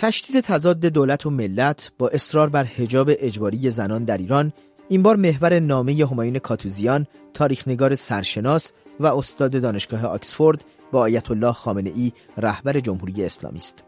تشدید 0.00 0.40
تضاد 0.40 0.80
دولت 0.80 1.26
و 1.26 1.30
ملت 1.30 1.92
با 1.98 2.08
اصرار 2.08 2.48
بر 2.48 2.64
حجاب 2.64 3.10
اجباری 3.18 3.70
زنان 3.70 4.04
در 4.04 4.18
ایران 4.18 4.52
این 4.88 5.02
بار 5.02 5.16
محور 5.16 5.58
نامه 5.58 6.06
همایون 6.06 6.38
کاتوزیان 6.38 7.06
تاریخنگار 7.34 7.94
سرشناس 7.94 8.72
و 9.00 9.06
استاد 9.06 9.62
دانشگاه 9.62 10.06
آکسفورد 10.06 10.64
با 10.92 11.00
آیت 11.00 11.30
الله 11.30 11.52
خامنه 11.52 11.90
ای 11.94 12.12
رهبر 12.36 12.80
جمهوری 12.80 13.24
اسلامی 13.24 13.58
است. 13.58 13.84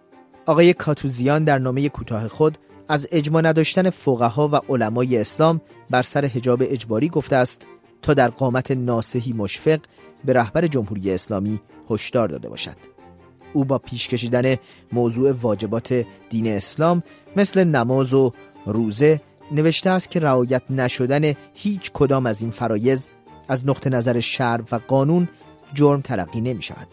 آقای 0.46 0.72
کاتوزیان 0.72 1.44
در 1.44 1.58
نامه 1.58 1.88
کوتاه 1.88 2.28
خود 2.28 2.58
از 2.88 3.08
اجماع 3.12 3.42
نداشتن 3.42 3.90
فقها 3.90 4.48
و 4.48 4.56
علمای 4.56 5.18
اسلام 5.18 5.60
بر 5.90 6.02
سر 6.02 6.24
حجاب 6.24 6.62
اجباری 6.64 7.08
گفته 7.08 7.36
است 7.36 7.66
تا 8.02 8.14
در 8.14 8.28
قامت 8.28 8.70
ناسهی 8.70 9.32
مشفق 9.32 9.80
به 10.24 10.32
رهبر 10.32 10.66
جمهوری 10.66 11.12
اسلامی 11.12 11.60
هشدار 11.90 12.28
داده 12.28 12.48
باشد. 12.48 12.91
او 13.52 13.64
با 13.64 13.78
پیش 13.78 14.08
کشیدن 14.08 14.56
موضوع 14.92 15.32
واجبات 15.32 16.04
دین 16.30 16.46
اسلام 16.46 17.02
مثل 17.36 17.64
نماز 17.64 18.14
و 18.14 18.32
روزه 18.66 19.20
نوشته 19.52 19.90
است 19.90 20.10
که 20.10 20.20
رعایت 20.20 20.62
نشدن 20.70 21.34
هیچ 21.54 21.90
کدام 21.92 22.26
از 22.26 22.40
این 22.40 22.50
فرایز 22.50 23.08
از 23.48 23.66
نقطه 23.66 23.90
نظر 23.90 24.20
شرع 24.20 24.64
و 24.72 24.80
قانون 24.88 25.28
جرم 25.74 26.00
تلقی 26.00 26.40
نمی 26.40 26.62
شود. 26.62 26.88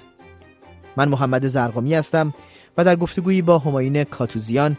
من 0.98 1.10
محمد 1.10 1.48
زرقامی 1.48 1.94
هستم 1.94 2.34
و 2.78 2.86
در 2.86 2.96
گفتگویی 2.96 3.42
با 3.42 3.58
هماین 3.58 4.04
کاتوزیان 4.04 4.78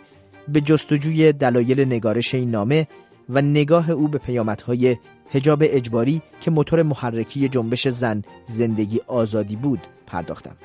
به 0.49 0.60
جستجوی 0.60 1.33
دلایل 1.33 1.80
نگارش 1.85 2.35
این 2.35 2.51
نامه 2.51 2.87
و 3.29 3.43
نگاه 3.43 3.91
او 3.91 4.09
به 4.09 4.19
پیامدهای 4.19 4.97
حجاب 5.29 5.62
اجباری 5.62 6.23
که 6.41 6.51
موتور 6.51 6.83
محرکی 6.83 7.49
جنبش 7.49 7.88
زن 7.88 8.23
زندگی 8.45 9.01
آزادی 9.07 9.57
بود 9.57 9.80
پرداختم. 10.07 10.57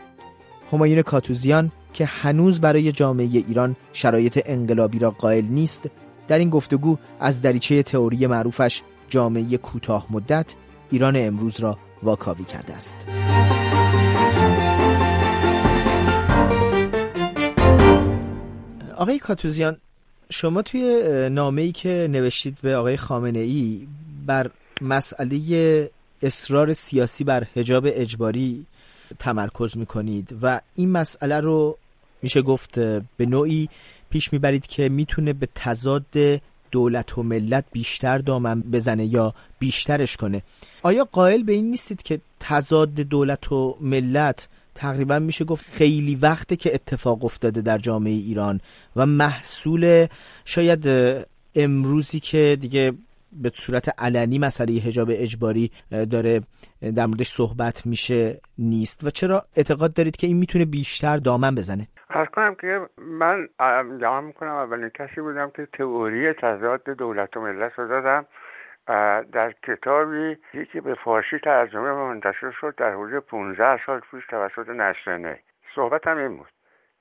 همایون 0.71 1.01
کاتوزیان 1.01 1.71
که 1.93 2.05
هنوز 2.05 2.61
برای 2.61 2.91
جامعه 2.91 3.25
ایران 3.25 3.75
شرایط 3.93 4.41
انقلابی 4.45 4.99
را 4.99 5.11
قائل 5.11 5.45
نیست 5.45 5.89
در 6.27 6.39
این 6.39 6.49
گفتگو 6.49 6.97
از 7.19 7.41
دریچه 7.41 7.83
تئوری 7.83 8.27
معروفش 8.27 8.81
جامعه 9.09 9.57
کوتاه 9.57 10.07
مدت 10.09 10.55
ایران 10.91 11.15
امروز 11.17 11.59
را 11.59 11.77
واکاوی 12.03 12.43
کرده 12.43 12.73
است. 12.73 12.95
آقای 18.95 19.19
کاتوزیان 19.19 19.77
شما 20.29 20.61
توی 20.61 21.01
نامه 21.31 21.61
ای 21.61 21.71
که 21.71 22.07
نوشتید 22.11 22.57
به 22.61 22.75
آقای 22.75 22.97
خامنه 22.97 23.39
ای 23.39 23.87
بر 24.25 24.51
مسئله 24.81 25.91
اصرار 26.21 26.73
سیاسی 26.73 27.23
بر 27.23 27.47
حجاب 27.55 27.83
اجباری 27.87 28.65
تمرکز 29.19 29.77
می‌کنید 29.77 30.35
و 30.41 30.61
این 30.75 30.91
مسئله 30.91 31.39
رو 31.39 31.77
میشه 32.21 32.41
گفت 32.41 32.79
به 33.17 33.25
نوعی 33.25 33.69
پیش 34.09 34.33
می‌برید 34.33 34.67
که 34.67 34.89
می‌تونه 34.89 35.33
به 35.33 35.47
تضاد 35.55 36.41
دولت 36.71 37.17
و 37.17 37.23
ملت 37.23 37.65
بیشتر 37.71 38.17
دامن 38.17 38.61
بزنه 38.61 39.05
یا 39.05 39.33
بیشترش 39.59 40.17
کنه. 40.17 40.43
آیا 40.83 41.07
قائل 41.11 41.43
به 41.43 41.53
این 41.53 41.71
نیستید 41.71 42.03
که 42.03 42.21
تضاد 42.39 42.93
دولت 42.93 43.51
و 43.51 43.77
ملت 43.81 44.47
تقریبا 44.75 45.19
میشه 45.19 45.45
گفت 45.45 45.65
خیلی 45.71 46.15
وقته 46.15 46.55
که 46.55 46.75
اتفاق 46.75 47.25
افتاده 47.25 47.61
در 47.61 47.77
جامعه 47.77 48.13
ایران 48.13 48.61
و 48.95 49.05
محصول 49.05 50.07
شاید 50.45 50.89
امروزی 51.55 52.19
که 52.19 52.57
دیگه 52.61 52.93
به 53.43 53.51
صورت 53.53 54.01
علنی 54.01 54.39
مسئله 54.39 54.73
حجاب 54.87 55.07
اجباری 55.11 55.71
داره 56.11 56.41
در 56.95 57.05
موردش 57.05 57.27
صحبت 57.27 57.85
میشه 57.85 58.41
نیست. 58.57 59.03
و 59.03 59.09
چرا 59.09 59.43
اعتقاد 59.57 59.93
دارید 59.93 60.15
که 60.15 60.27
این 60.27 60.37
می‌تونه 60.37 60.65
بیشتر 60.65 61.17
دامن 61.17 61.55
بزنه؟ 61.55 61.87
ارز 62.09 62.27
کنم 62.27 62.55
که 62.55 62.79
من 62.97 63.47
جمع 64.01 64.19
می‌کنم. 64.19 64.55
اولین 64.55 64.89
کسی 64.89 65.21
بودم 65.21 65.51
که 65.55 65.67
تئوری 65.73 66.33
تضاد 66.33 66.83
دولت 66.83 67.37
و 67.37 67.41
ملت 67.41 67.71
رو 67.77 67.87
دادم. 67.87 68.25
در 69.33 69.53
کتابی 69.67 70.37
که 70.73 70.81
به 70.81 70.95
فارسی 71.05 71.39
ترجمه 71.43 71.89
و 71.89 72.07
منتشر 72.07 72.51
شد 72.61 72.73
در 72.77 72.93
حدود 72.93 73.19
15 73.19 73.79
سال 73.85 73.99
پیش 74.11 74.23
توسط 74.29 74.69
نشرنه. 74.69 75.39
صحبت 75.75 76.07
هم 76.07 76.17
این 76.17 76.37
بود 76.37 76.49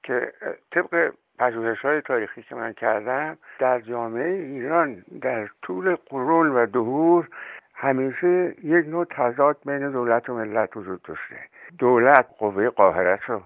که 0.03 0.33
طبق 0.75 1.13
پژوهش 1.39 1.81
های 1.81 2.01
تاریخی 2.01 2.43
که 2.43 2.55
من 2.55 2.73
کردم 2.73 3.39
در 3.59 3.81
جامعه 3.81 4.29
ایران 4.29 5.05
در 5.21 5.49
طول 5.63 5.97
قرون 6.11 6.51
و 6.51 6.67
دهور 6.67 7.29
همیشه 7.75 8.55
یک 8.63 8.87
نوع 8.87 9.05
تضاد 9.11 9.57
بین 9.67 9.91
دولت 9.91 10.29
و 10.29 10.35
ملت 10.35 10.77
وجود 10.77 11.03
داشته. 11.03 11.37
دولت 11.79 12.27
قوه 12.39 12.69
قاهرت 12.69 13.21
رو 13.23 13.43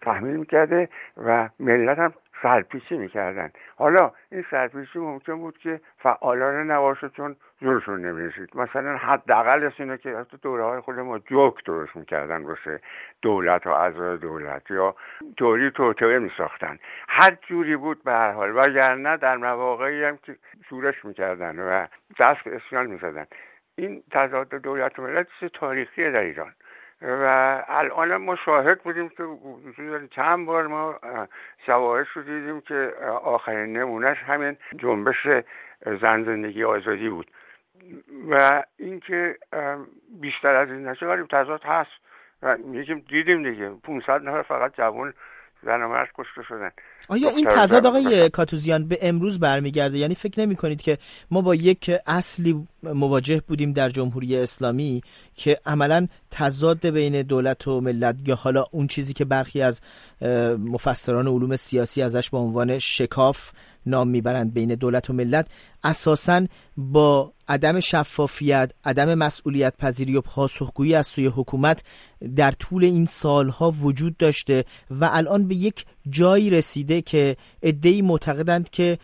تحمیل 0.00 0.36
می‌کرده 0.36 0.88
و 1.26 1.48
ملت 1.60 1.98
هم 1.98 2.12
سرپیچی 2.42 2.96
می‌کردن. 2.96 3.50
حالا 3.76 4.12
این 4.32 4.44
سرپیچی 4.50 4.98
ممکن 4.98 5.36
بود 5.36 5.58
که 5.58 5.80
فعالان 5.98 6.70
نباشه 6.70 7.08
چون 7.08 7.36
زورشون 7.60 8.00
نمی‌رسید 8.00 8.56
مثلا 8.56 8.96
حداقلش 8.96 9.80
اینه 9.80 9.98
که 9.98 10.10
از 10.10 10.26
دوره 10.42 10.64
های 10.64 10.80
خود 10.80 10.98
ما 10.98 11.18
جوک 11.18 11.64
درست 11.64 11.96
می‌کردن 11.96 12.42
باشه 12.42 12.80
دولت 13.22 13.66
و 13.66 13.70
اعضای 13.70 14.16
دولت 14.16 14.70
یا 14.70 14.94
توری 15.36 15.70
توتوه 15.70 16.18
میساختن. 16.18 16.78
هر 17.08 17.36
جوری 17.48 17.76
بود 17.76 18.04
به 18.04 18.12
هر 18.12 18.32
حال. 18.32 18.56
وگرنه 18.56 19.16
در 19.16 19.36
مواقعی 19.36 20.04
هم 20.04 20.16
که 20.16 20.36
شورش 20.68 21.04
می‌کردن 21.04 21.58
و 21.58 21.86
دست 22.20 22.44
به 22.44 22.56
اسیان 22.56 22.86
می‌زدن. 22.86 23.26
این 23.78 24.02
تضاد 24.10 24.48
دولت 24.48 24.98
و 24.98 25.02
ملت 25.02 25.26
تاریخی 25.54 26.10
در 26.10 26.20
ایران؟ 26.20 26.52
و 27.02 27.62
الان 27.68 28.16
ما 28.16 28.36
شاهد 28.36 28.82
بودیم 28.82 29.08
که 29.08 29.24
چند 30.10 30.46
بار 30.46 30.66
ما 30.66 30.98
شواهد 31.66 32.06
رو 32.14 32.22
دیدیم 32.22 32.60
که 32.60 32.92
آخرین 33.22 33.76
نمونهش 33.76 34.18
همین 34.18 34.56
جنبش 34.76 35.26
زن 36.00 36.24
زندگی 36.24 36.64
آزادی 36.64 37.08
بود. 37.08 37.30
و 38.30 38.62
اینکه 38.78 39.38
بیشتر 40.20 40.54
از 40.54 40.70
این 40.70 40.88
نشه 40.88 41.06
ولی 41.06 41.22
تضاد 41.30 41.62
هست. 41.64 41.90
و 42.42 42.56
دیدیم 43.08 43.42
دیگه. 43.50 43.70
500 43.84 44.22
نفر 44.22 44.42
فقط 44.42 44.76
جوان 44.76 45.14
زن 45.62 45.82
و 45.82 45.88
مرد 45.88 46.08
کشته 46.18 46.42
شدن 46.48 46.70
آیا 47.08 47.30
این 47.30 47.46
تضاد 47.50 47.86
آقای 47.86 48.30
کاتوزیان 48.30 48.88
به 48.88 48.98
امروز 49.02 49.40
برمیگرده؟ 49.40 49.98
یعنی 49.98 50.14
فکر 50.14 50.40
نمی 50.40 50.56
کنید 50.56 50.80
که 50.80 50.98
ما 51.30 51.40
با 51.40 51.54
یک 51.54 51.90
اصلی 52.06 52.66
مواجه 52.82 53.42
بودیم 53.48 53.72
در 53.72 53.88
جمهوری 53.88 54.36
اسلامی 54.36 55.02
که 55.34 55.58
عملا 55.66 56.08
تضاد 56.30 56.86
بین 56.86 57.22
دولت 57.22 57.68
و 57.68 57.80
ملت 57.80 58.16
یا 58.26 58.34
حالا 58.34 58.64
اون 58.70 58.86
چیزی 58.86 59.12
که 59.12 59.24
برخی 59.24 59.62
از 59.62 59.80
مفسران 60.58 61.26
علوم 61.26 61.56
سیاسی 61.56 62.02
ازش 62.02 62.30
به 62.30 62.38
عنوان 62.38 62.78
شکاف 62.78 63.52
نام 63.86 64.08
می‌برند 64.08 64.54
بین 64.54 64.74
دولت 64.74 65.10
و 65.10 65.12
ملت 65.12 65.48
اساسا 65.84 66.46
با 66.76 67.32
عدم 67.48 67.80
شفافیت 67.80 68.72
عدم 68.84 69.14
مسئولیت 69.14 69.76
پذیری 69.76 70.16
و 70.16 70.20
پاسخگویی 70.20 70.94
از 70.94 71.06
سوی 71.06 71.26
حکومت 71.26 71.82
در 72.36 72.52
طول 72.52 72.84
این 72.84 73.06
سالها 73.06 73.70
وجود 73.70 74.16
داشته 74.16 74.64
و 74.90 75.10
الان 75.12 75.48
به 75.48 75.54
یک 75.54 75.84
جایی 76.08 76.50
رسیده 76.50 77.02
که 77.02 77.36
ادهی 77.62 78.02
معتقدند 78.02 78.70
که 78.70 78.98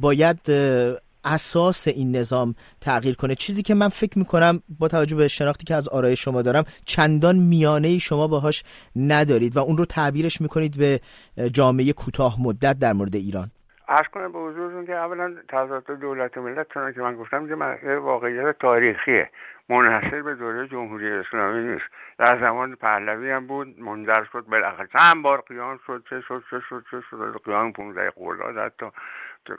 باید 0.00 0.38
اساس 1.24 1.88
این 1.88 2.16
نظام 2.16 2.54
تغییر 2.80 3.14
کنه. 3.14 3.34
چیزی 3.34 3.62
که 3.62 3.74
من 3.74 3.88
فکر 3.88 4.18
می‌کنم 4.18 4.62
با 4.78 4.88
توجه 4.88 5.16
به 5.16 5.28
شناختی 5.28 5.64
که 5.64 5.74
از 5.74 5.88
آرای 5.88 6.16
شما 6.16 6.42
دارم 6.42 6.64
چندان 6.84 7.36
میانه 7.36 7.98
شما 7.98 8.28
باهاش 8.28 8.62
ندارید 8.96 9.56
و 9.56 9.58
اون 9.58 9.78
رو 9.78 9.84
تعبیرش 9.84 10.40
می‌کنید 10.40 10.76
به 10.76 11.00
جامعه 11.52 11.92
کوتاه 11.92 12.42
مدت 12.42 12.78
در 12.78 12.92
مورد 12.92 13.16
ایران. 13.16 13.50
ارز 13.88 14.08
کنم 14.08 14.32
به 14.32 14.38
حضورتون 14.38 14.86
که 14.86 14.94
اولا 14.94 15.36
تضاد 15.48 15.86
دولت 15.86 16.36
و 16.36 16.42
ملت 16.42 16.72
چون 16.74 16.92
که 16.92 17.00
من 17.00 17.16
گفتم 17.16 17.48
که 17.48 17.54
واقعیت 17.96 18.58
تاریخیه. 18.58 19.30
منحصر 19.68 20.22
به 20.22 20.34
دوره 20.34 20.68
جمهوری 20.68 21.12
اسلامی 21.12 21.68
نیست. 21.68 21.84
در 22.18 22.40
زمان 22.40 22.74
پهلوی 22.74 23.30
هم 23.30 23.46
بود 23.46 23.80
منجر 23.80 24.24
شد 24.32 24.44
بالاخره. 24.48 24.88
چند 24.98 25.22
بار 25.22 25.40
قیام 25.40 25.80
شد 25.86 26.04
چه 26.10 26.20
شد 26.20 26.44
چه 26.50 26.60
شد 26.60 26.84
چه 26.90 27.00
شد. 27.10 27.40
قیام 27.44 27.72
15 27.72 28.10
خرداد 28.10 28.58
حتی. 28.58 28.86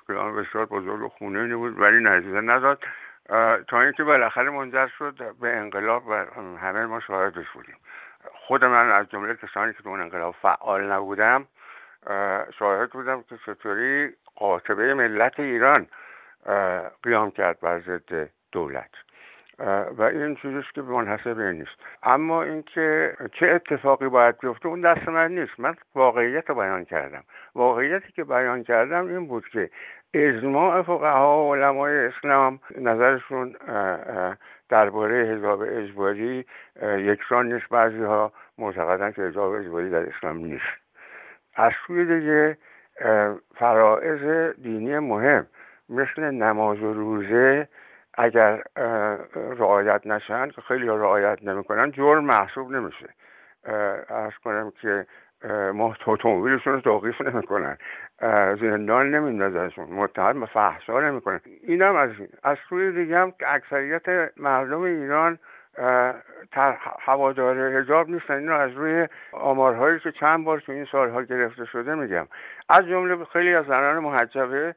قیام 0.07 0.35
بسیار 0.35 0.65
بزرگ 0.65 1.01
و 1.01 1.09
خونه 1.09 1.55
بود 1.55 1.79
ولی 1.79 2.03
نتیجه 2.03 2.41
نداد 2.41 2.83
تا 3.67 3.81
اینکه 3.81 4.03
بالاخره 4.03 4.49
منجر 4.49 4.87
شد 4.87 5.35
به 5.41 5.57
انقلاب 5.57 6.07
و 6.07 6.25
همه 6.61 6.85
ما 6.85 6.99
شاهدش 6.99 7.49
بودیم. 7.53 7.77
خود 8.33 8.65
من 8.65 8.91
از 8.91 9.09
جمله 9.09 9.35
کسانی 9.35 9.73
که 9.73 9.83
تو 9.83 9.89
اون 9.89 10.01
انقلاب 10.01 10.35
فعال 10.41 10.91
نبودم 10.91 11.47
شاهد 12.59 12.89
بودم 12.89 13.23
که 13.23 13.37
چطوری 13.45 14.13
قاطبه 14.39 14.93
ملت 14.93 15.39
ایران 15.39 15.87
قیام 17.03 17.31
کرد 17.31 17.59
بر 17.59 17.79
ضد 17.79 18.29
دولت. 18.51 18.89
و 19.97 20.01
این 20.01 20.35
چیزیست 20.35 20.73
که 20.73 20.81
منحصر 20.81 21.33
به 21.33 21.51
نیست. 21.51 21.71
اما 22.03 22.43
اینکه 22.43 23.17
چه 23.33 23.47
اتفاقی 23.47 24.07
باید 24.07 24.37
بیفته 24.37 24.67
اون 24.67 24.81
دست 24.81 25.09
من 25.09 25.31
نیست. 25.31 25.59
من 25.59 25.75
واقعیت 25.95 26.49
رو 26.49 26.55
بیان 26.55 26.85
کردم. 26.85 27.23
واقعیتی 27.55 28.11
که 28.11 28.23
بیان 28.23 28.63
کردم 28.63 29.07
این 29.07 29.27
بود 29.27 29.47
که 29.47 29.69
اجماع 30.13 30.81
فقها 30.81 31.45
و 31.45 31.55
علمای 31.55 31.97
اسلام 31.97 32.59
نظرشون 32.77 33.55
درباره 34.69 35.35
حجاب 35.35 35.61
اجباری 35.61 36.45
یکسان 36.83 37.53
نیست. 37.53 37.69
بعضی 37.69 38.03
ها 38.03 38.33
معتقدن 38.57 39.11
که 39.11 39.21
حجاب 39.21 39.51
اجباری 39.51 39.89
در 39.89 40.09
اسلام 40.09 40.37
نیست. 40.37 40.77
از 41.55 41.71
سوی 41.87 42.05
دیگه 42.05 42.57
فرائض 43.55 44.53
دینی 44.61 44.99
مهم. 44.99 45.47
مثل 45.89 46.21
نماز 46.21 46.81
و 46.83 46.93
روزه 46.93 47.67
اگر 48.13 48.63
رعایت 49.35 50.07
نشن 50.07 50.49
که 50.49 50.61
خیلی 50.61 50.87
رعایت 50.87 51.43
نمی‌کنن 51.43 51.91
جرم 51.91 52.25
محسوب 52.25 52.71
نمیشه. 52.71 53.09
ارز 54.09 54.33
کنم 54.43 54.71
که 54.81 55.05
ما 55.73 55.95
اتومبیلشون 56.07 56.73
رو 56.73 56.81
توقیف 56.81 57.21
نمی‌کنن. 57.21 57.77
زندان 58.61 59.15
نمیندازنشون 59.15 59.85
متهم 59.85 60.39
به 60.39 60.45
فحشا 60.45 61.01
نمی‌کنن. 61.01 61.39
اینم 61.63 61.95
از 61.95 62.09
این. 62.19 62.29
از 62.43 62.57
سوی 62.69 62.91
دیگه 62.91 63.17
هم 63.17 63.31
که 63.31 63.53
اکثریت 63.53 64.31
مردم 64.37 64.81
ایران 64.81 65.39
هوادار 66.99 67.77
حجاب 67.77 68.09
نیستن. 68.09 68.33
اینو 68.33 68.53
از 68.53 68.71
روی 68.71 69.07
آمارهایی 69.31 69.99
که 69.99 70.11
چند 70.11 70.45
بار 70.45 70.59
تو 70.59 70.71
این 70.71 70.85
سالها 70.91 71.21
گرفته 71.21 71.65
شده 71.65 71.95
میگم. 71.95 72.27
از 72.69 72.87
جمله 72.87 73.25
خیلی 73.25 73.55
از 73.55 73.65
زنان 73.65 73.99
محجبه 73.99 74.75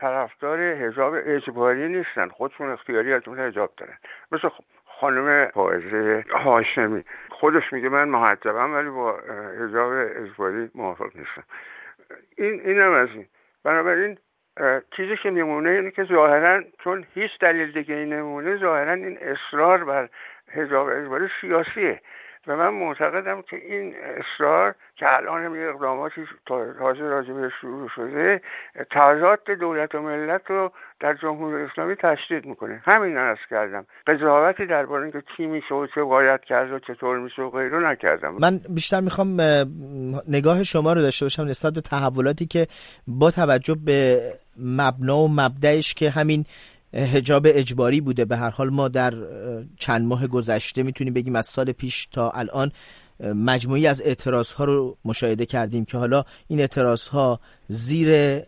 طرفدار 0.00 0.74
حجاب 0.74 1.14
اجباری 1.16 1.88
نیستن. 1.88 2.28
خودشون 2.28 2.70
اختیاری 2.70 3.12
از 3.12 3.22
اون 3.26 3.38
حجاب 3.38 3.72
دارن. 3.76 3.98
مثل 4.32 4.48
خانم 4.84 5.50
فائزه 5.54 6.24
هاشمی. 6.30 7.04
خودش 7.30 7.72
میگه 7.72 7.88
من 7.88 8.08
محجبم 8.08 8.74
ولی 8.74 8.90
با 8.90 9.16
حجاب 9.60 9.92
اجباری 9.92 10.70
موافق 10.74 11.10
نیستم. 11.14 11.44
این 12.36 12.60
اینم 12.60 12.92
از 12.92 13.08
این. 13.08 13.26
بنابراین 13.64 14.18
چیزی 14.96 15.16
که 15.16 15.30
میمونه 15.30 15.70
اینه 15.70 15.90
که 15.90 16.04
ظاهرا 16.04 16.62
چون 16.84 17.04
هیچ 17.14 17.30
دلیل 17.40 17.72
دیگه 17.72 17.94
این 17.94 18.12
نمونه 18.12 18.56
ظاهرا 18.56 18.92
این 18.92 19.18
اصرار 19.18 19.84
بر 19.84 20.08
حجاب 20.54 20.88
اجباری 20.88 21.28
سیاسیه. 21.40 22.00
و 22.46 22.56
من 22.56 22.68
معتقدم 22.68 23.42
که 23.42 23.56
این 23.56 23.94
اصرار 23.94 24.74
که 24.96 25.06
الان 25.08 25.44
هم 25.44 25.52
اقداماتی 25.68 26.20
تازه 26.78 27.00
راجع 27.00 27.48
شروع 27.60 27.88
شده 27.96 28.40
تضاد 28.90 29.50
دولت 29.60 29.94
و 29.94 30.02
ملت 30.02 30.42
رو 30.46 30.72
در 31.00 31.14
جمهوری 31.14 31.62
اسلامی 31.62 31.94
تشدید 31.94 32.46
می‌کنه. 32.46 32.82
همین 32.84 33.16
از 33.16 33.36
کردم. 33.50 33.86
قضاوتی 34.06 34.66
درباره 34.66 35.02
اینکه 35.02 35.22
چی 35.36 35.46
میشه 35.46 35.74
و 35.74 35.86
چه 35.94 36.02
باید 36.02 36.40
کرد 36.40 36.72
و 36.72 36.78
چطور 36.78 37.18
میشه 37.18 37.42
و 37.42 37.50
غیره 37.50 37.90
نکردم. 37.90 38.36
من 38.40 38.60
بیشتر 38.68 39.00
می‌خوام 39.00 39.40
نگاه 40.28 40.62
شما 40.62 40.92
رو 40.92 41.00
داشته 41.00 41.24
باشم 41.24 41.42
نسبت 41.42 41.74
به 41.74 41.80
تحولاتی 41.80 42.46
که 42.46 42.66
با 43.06 43.30
توجه 43.30 43.76
به 43.86 44.20
مبنا 44.56 45.16
و 45.16 45.28
مبدعش 45.28 45.94
که 45.94 46.10
همین 46.10 46.44
هجاب 46.94 47.46
اجباری 47.46 48.00
بوده. 48.00 48.24
به 48.24 48.36
هر 48.36 48.50
حال 48.50 48.70
ما 48.70 48.88
در 48.88 49.14
چند 49.78 50.06
ماه 50.06 50.26
گذشته 50.26 50.82
می‌تونیم 50.82 51.14
بگیم 51.14 51.36
از 51.36 51.46
سال 51.46 51.72
پیش 51.72 52.06
تا 52.06 52.30
الان 52.30 52.72
مجموعی 53.20 53.86
از 53.86 54.02
اعتراض 54.02 54.52
ها 54.52 54.64
رو 54.64 54.98
مشاهده 55.04 55.46
کردیم 55.46 55.84
که 55.84 55.98
حالا 55.98 56.24
این 56.48 56.60
اعتراض 56.60 57.08
ها 57.08 57.40
زیر 57.68 58.40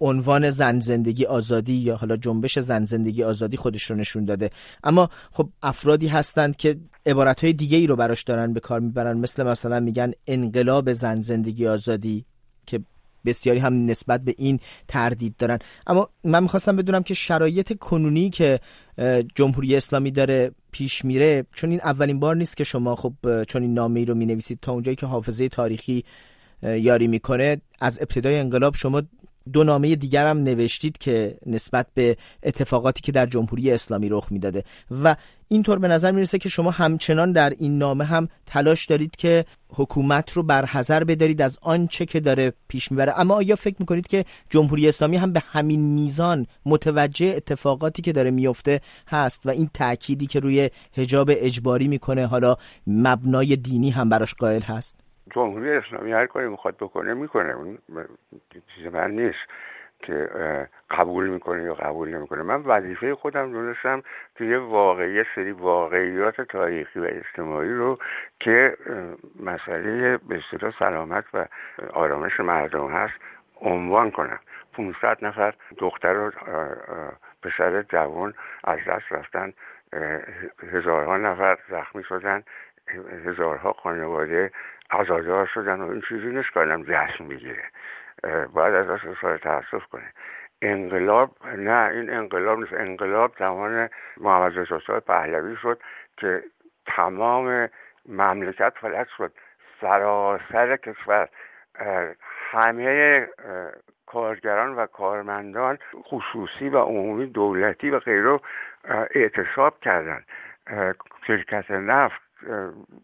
عنوان 0.00 0.50
زن 0.50 0.80
زندگی 0.80 1.24
آزادی 1.24 1.72
یا 1.72 1.96
حالا 1.96 2.16
جنبش 2.16 2.58
زن 2.58 2.84
زندگی 2.84 3.22
آزادی 3.22 3.56
خودش 3.56 3.82
رو 3.82 3.96
نشون 3.96 4.24
داده. 4.24 4.50
اما 4.84 5.10
خب 5.32 5.48
افرادی 5.62 6.08
هستند 6.08 6.56
که 6.56 6.76
عبارت 7.06 7.44
های 7.44 7.52
دیگه 7.52 7.76
ای 7.76 7.86
رو 7.86 7.96
براش 7.96 8.22
دارن 8.22 8.52
به 8.52 8.60
کار 8.60 8.80
می‌برن. 8.80 9.18
مثل 9.18 9.42
مثلا 9.42 9.80
میگن 9.80 10.12
انقلاب 10.26 10.92
زن 10.92 11.20
زندگی 11.20 11.66
آزادی 11.66 12.24
که 12.66 12.80
بسیاری 13.24 13.58
هم 13.58 13.86
نسبت 13.86 14.20
به 14.20 14.34
این 14.38 14.60
تردید 14.88 15.36
دارن. 15.36 15.58
اما 15.86 16.08
من 16.24 16.42
می‌خواستم 16.42 16.76
بدونم 16.76 17.02
که 17.02 17.14
شرایط 17.14 17.78
کنونی 17.78 18.30
که 18.30 18.60
جمهوری 19.34 19.76
اسلامی 19.76 20.10
داره 20.10 20.50
پیش 20.72 21.04
میره 21.04 21.46
چون 21.52 21.70
این 21.70 21.80
اولین 21.80 22.20
بار 22.20 22.36
نیست 22.36 22.56
که 22.56 22.64
شما 22.64 22.96
خب 22.96 23.14
چون 23.48 23.62
این 23.62 23.74
نامه 23.74 24.04
رو 24.04 24.14
می‌نویسید 24.14 24.58
تا 24.62 24.72
اونجایی 24.72 24.96
که 24.96 25.06
حافظه 25.06 25.48
تاریخی 25.48 26.04
یاری 26.62 27.06
می‌کنه 27.06 27.60
از 27.80 27.98
ابتدای 28.00 28.38
انقلاب 28.38 28.74
شما 28.74 29.02
دو 29.52 29.64
نامه 29.64 29.96
دیگر 29.96 30.26
هم 30.26 30.38
نوشتید 30.38 30.98
که 30.98 31.38
نسبت 31.46 31.86
به 31.94 32.16
اتفاقاتی 32.42 33.00
که 33.00 33.12
در 33.12 33.26
جمهوری 33.26 33.70
اسلامی 33.70 34.08
رخ 34.08 34.32
می‌داده. 34.32 34.64
و 35.02 35.16
اینطور 35.48 35.78
به 35.78 35.88
نظر 35.88 36.10
می‌رسه 36.10 36.38
که 36.38 36.48
شما 36.48 36.70
همچنان 36.70 37.32
در 37.32 37.50
این 37.50 37.78
نامه 37.78 38.04
هم 38.04 38.28
تلاش 38.46 38.86
دارید 38.86 39.16
که 39.16 39.44
حکومت 39.68 40.32
رو 40.32 40.42
برحضر 40.42 41.04
بدارید 41.04 41.42
از 41.42 41.58
آنچه 41.62 42.06
که 42.06 42.20
داره 42.20 42.52
پیش 42.68 42.90
می‌بره. 42.90 43.20
اما 43.20 43.34
آیا 43.34 43.56
فکر 43.56 43.76
می‌کنید 43.78 44.06
که 44.06 44.24
جمهوری 44.50 44.88
اسلامی 44.88 45.16
هم 45.16 45.32
به 45.32 45.42
همین 45.46 45.80
میزان 45.80 46.46
متوجه 46.66 47.26
اتفاقاتی 47.36 48.02
که 48.02 48.12
داره 48.12 48.30
میفته 48.30 48.80
هست 49.08 49.46
و 49.46 49.50
این 49.50 49.70
تأکیدی 49.74 50.26
که 50.26 50.40
روی 50.40 50.70
حجاب 50.92 51.30
اجباری 51.32 51.88
می‌کنه 51.88 52.26
حالا 52.26 52.56
مبنای 52.86 53.56
دینی 53.56 53.90
هم 53.90 54.08
براش 54.08 54.34
قائل 54.34 54.62
هست؟ 54.62 55.09
جمهوری 55.30 55.70
اسلامی 55.70 56.12
هر 56.12 56.26
کاری 56.26 56.48
می‌خواد 56.48 56.76
بکنه 56.76 57.14
می‌کنه. 57.14 57.52
اون 57.52 57.78
چیز 58.74 58.86
من 58.86 59.10
نیست 59.10 59.38
که 60.02 60.28
قبول 60.90 61.28
می‌کنه 61.28 61.62
یا 61.62 61.74
قبول 61.74 62.14
نمی‌کنه. 62.14 62.42
من 62.42 62.62
وظیفه 62.62 63.14
خودم 63.14 63.52
دونستم 63.52 64.02
توی 64.34 64.56
واقعی 64.56 65.24
سری 65.34 65.52
واقعیات 65.52 66.40
تاریخی 66.40 67.00
و 67.00 67.04
اجتماعی 67.04 67.74
رو 67.74 67.98
که 68.40 68.76
مسئله 69.40 70.16
به 70.16 70.42
سلامت 70.78 71.24
و 71.34 71.46
آرامش 71.92 72.40
مردم 72.40 72.90
هست 72.90 73.14
عنوان 73.60 74.10
کنم. 74.10 74.38
500 74.72 75.24
نفر 75.24 75.54
دختر 75.78 76.16
و 76.16 76.30
پسر 77.42 77.82
جوان 77.82 78.34
از 78.64 78.78
دست 78.88 79.12
رفتن. 79.12 79.52
هزارها 80.72 81.16
نفر 81.16 81.58
زخمی 81.70 82.04
شدن. 82.04 82.42
هزارها 83.26 83.72
خانواده 83.72 84.50
آزادار 84.90 85.46
شدن 85.46 85.80
و 85.80 85.90
این 85.90 86.02
چیزی 86.08 86.26
نیست 86.26 86.52
که 86.52 86.60
آدم 86.60 86.82
جشن 86.82 87.28
بگیره 87.28 87.64
باید 88.52 88.74
ازش 88.74 89.04
اظهار 89.04 89.38
تاسف 89.38 89.84
کنه. 89.84 90.12
انقلاب 90.62 91.30
نه 91.56 91.90
این 91.92 92.10
انقلاب 92.10 92.58
نیست. 92.58 92.72
انقلاب 92.72 93.34
زمان 93.38 93.88
محمد 94.16 94.58
رضا 94.58 95.00
پهلوی 95.00 95.56
شد 95.56 95.80
که 96.16 96.42
تمام 96.86 97.68
مملکت 98.08 98.72
فلج 98.80 99.06
شد. 99.16 99.32
سراسر 99.80 100.76
کشور 100.76 101.28
همه 102.52 103.28
کارگران 104.06 104.76
و 104.76 104.86
کارمندان 104.86 105.78
خصوصی 106.02 106.68
و 106.68 106.78
عمومی 106.78 107.26
دولتی 107.26 107.90
و 107.90 107.98
غیره 107.98 108.40
اعتصاب 109.14 109.80
کردند 109.80 110.24
شرکت 111.26 111.70
نفت 111.70 112.20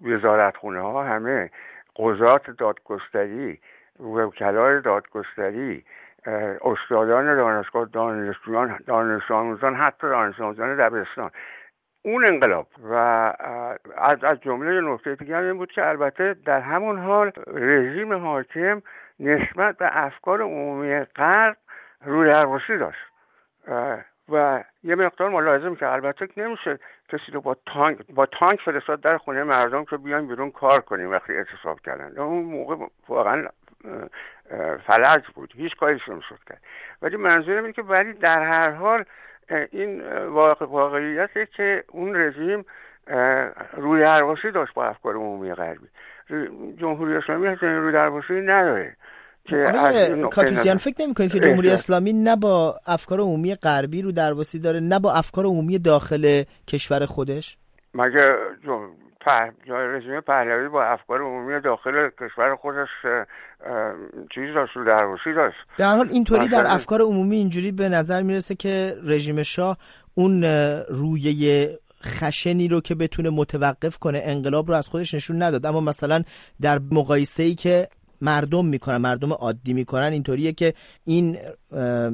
وزارتخونه 0.03 0.81
ها 0.81 1.05
همه 1.05 1.51
قضات 1.99 2.51
دادگستری 2.51 3.61
وکلای 4.01 4.81
دادگستری 4.81 5.85
استادان 6.61 7.37
دانشگاه 7.37 7.89
دانشجویان 7.93 8.79
دانش 8.87 9.31
آموزان 9.31 9.75
حتی 9.75 10.07
دانش 10.09 10.41
آموزان 10.41 10.77
دبستان 10.77 11.31
اون 12.03 12.27
انقلاب 12.33 12.67
و 12.91 12.95
از 13.97 14.25
از 14.25 14.41
جمله 14.41 14.81
نکته 14.81 15.15
دیگه 15.15 15.37
این 15.37 15.57
بود 15.57 15.73
که 15.73 15.89
البته 15.89 16.37
در 16.45 16.61
همون 16.61 16.99
حال 16.99 17.33
رژیم 17.47 18.13
حاکم 18.13 18.83
نسبت 19.21 19.77
به 19.77 19.89
افکار 19.93 20.43
عمومی 20.43 21.05
غرب 21.05 21.57
روی 22.05 22.31
داشت. 22.79 22.99
و 24.29 24.65
یه 24.87 24.95
مقدار 24.95 25.31
ملاحظه 25.31 25.77
که 25.77 25.89
البته 25.89 26.29
نمیشه 26.37 26.79
کسی 27.09 27.33
رو 27.33 27.41
با 27.41 27.57
تانک 27.67 27.99
با 28.15 28.27
تانک 28.27 28.61
فرستاد 28.61 29.01
در 29.01 29.19
خونه 29.19 29.45
مردم 29.45 29.85
که 29.85 29.97
بیان 29.97 30.27
بیرون 30.27 30.51
کار 30.51 30.81
کنیم 30.81 31.11
وقتی 31.11 31.33
اعتصاب 31.33 31.81
کردن. 31.81 32.19
اون 32.19 32.45
موقع 32.45 32.87
واقعا 33.09 33.49
فلج 34.87 35.27
بود. 35.35 35.53
هیچ 35.57 35.77
کاری 35.77 36.01
نمی‌شد 36.09 36.39
کرد. 36.47 36.61
ولی 37.03 37.17
منظورم 37.17 37.63
اینه 37.63 37.73
که 37.73 37.83
ولی 37.83 38.13
در 38.13 38.43
هر 38.43 38.71
حال 38.71 39.05
این 39.71 40.03
واقعیته 40.61 41.47
که 41.47 41.85
اون 41.89 42.17
رژیم 42.17 42.65
روی 43.77 44.03
درواسی 44.03 44.51
داشت 44.51 44.75
با 44.75 44.85
افکار 44.87 45.15
عمومی 45.15 45.55
غربی. 45.55 45.89
جمهوری 46.77 47.17
اسلامی 47.17 47.47
هست 47.47 47.63
روی 47.63 47.93
درواسی 47.93 48.41
نداره. 48.41 48.97
کاتوزیان 50.31 50.77
فکر 50.77 51.03
نمی 51.03 51.15
کنید 51.15 51.33
که 51.33 51.41
جمهوری 51.41 51.71
اسلامی 51.71 52.13
نه 52.13 52.37
با 52.37 52.81
افکار 52.87 53.21
عمومی 53.21 53.55
غربی 53.55 54.03
رو 54.03 54.13
درواسی 54.13 54.59
داره 54.59 54.81
نه 54.81 54.99
با 54.99 55.13
افکار 55.13 55.45
عمومی 55.45 55.79
داخل 55.79 56.43
کشور 56.69 57.07
خودش؟ 57.07 57.57
مگه 57.95 58.29
رژیم 59.69 60.21
پهلوی 60.21 60.69
با 60.69 60.85
افکار 60.85 61.21
عمومی 61.21 61.61
داخل 61.61 62.09
کشور 62.21 62.57
خودش 62.57 62.89
چیز 64.35 64.55
داشت 64.55 64.77
رو 64.77 64.85
درواسی 64.85 65.35
داشت؟ 65.37 65.57
در 65.79 65.97
حال 65.97 66.09
اینطوری 66.11 66.49
در 66.49 66.65
افکار 66.67 67.01
عمومی 67.01 67.37
اینجوری 67.37 67.73
به 67.73 67.89
نظر 67.89 68.23
می‌رسه 68.23 68.55
که 68.55 68.97
رژیم 69.05 69.43
شاه 69.43 69.79
اون 70.15 70.45
رویه 70.89 71.69
خشنی 72.05 72.69
رو 72.69 72.81
که 72.81 72.95
بتونه 72.95 73.31
متوقف 73.31 73.99
کنه 73.99 74.21
انقلاب 74.25 74.69
رو 74.69 74.75
از 74.75 74.89
خودش 74.89 75.15
نشون 75.15 75.43
نداد. 75.43 75.67
اما 75.67 75.81
مثلا 75.81 76.23
در 76.61 76.79
مقایسه 76.93 77.43
ای 77.43 77.55
که 77.55 77.89
مردم 78.21 78.67
می‌کنن 78.67 78.97
مردم 78.97 79.33
عادی 79.33 79.75
می‌کنن 79.75 80.11
اینطوریه 80.13 80.53
که 80.53 80.73
این 81.07 81.39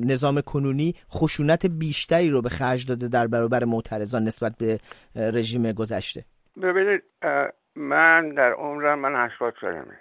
نظام 0.06 0.40
کنونی 0.40 0.94
خشونت 1.11 1.66
بیشتری 1.66 2.30
رو 2.30 2.42
به 2.42 2.49
خرج 2.49 2.87
داده 2.87 3.09
در 3.09 3.26
برابر 3.26 3.64
معترضان 3.64 4.23
نسبت 4.23 4.52
به 4.59 4.78
رژیم 5.16 5.73
گذشته 5.73 6.25
ببینید 6.62 7.02
من 7.76 8.28
در 8.28 8.52
عمرم 8.52 8.99
من 8.99 9.26
هشتاد 9.26 9.54
سالمه 9.61 10.00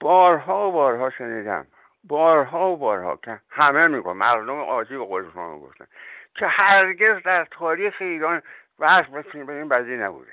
بارها 0.00 0.68
و 0.68 0.72
بارها 0.72 1.10
شنیدم 1.10 1.66
بارها 2.04 2.72
و 2.72 2.76
بارها 2.76 3.16
که 3.16 3.40
همه 3.48 3.88
میگن 3.88 4.12
مردم 4.12 4.60
عادی 4.60 4.96
به 4.96 5.04
قول 5.04 5.30
شما 5.32 5.58
گفتن 5.58 5.86
که 6.34 6.46
هرگز 6.46 7.22
در 7.24 7.48
تاریخ 7.50 7.94
ایران 8.00 8.42
بحث 8.78 9.04
به 9.46 9.52
این 9.52 9.68
بدی 9.68 9.96
نبوده 9.96 10.32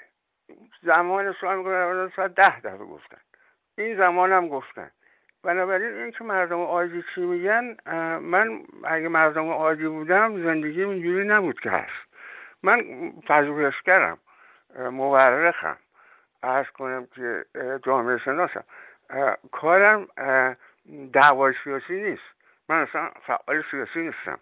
زمان 0.84 1.34
شما 1.42 2.10
ساعت 2.16 2.36
ده 2.36 2.60
دفعه 2.60 2.78
گفتن 2.78 3.18
این 3.78 3.98
زمان 3.98 4.32
هم 4.32 4.48
گفتن. 4.48 4.92
بنابراین 5.44 5.94
این 5.94 6.12
که 6.12 6.24
مردم 6.24 6.60
عادی 6.60 7.04
چی 7.16 7.22
میگن 7.22 7.78
من 8.20 8.62
اگه 8.84 9.08
مردم 9.08 9.50
عادی 9.50 9.88
بودم 9.88 10.44
زندگی 10.44 10.84
اینجوری 10.84 11.28
نبود 11.28 11.60
که 11.60 11.70
هست. 11.70 12.08
من 12.64 12.84
پژوهشگرم 13.28 14.18
مورخم. 14.80 15.78
ارز 16.44 16.68
کنم 16.68 17.08
که 17.16 17.46
جامعه 17.86 18.18
شناسم. 18.18 18.64
کارم 19.52 20.08
دعوای 21.14 21.54
سیاسی 21.64 22.02
نیست. 22.02 22.24
من 22.70 22.82
اصلا 22.82 23.10
فعال 23.26 23.64
سیاسی 23.72 24.00
نیستم 24.02 24.40